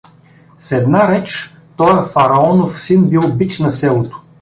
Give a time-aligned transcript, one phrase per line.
[0.57, 4.21] С една реч, тоя фараонов син бил бич на селото.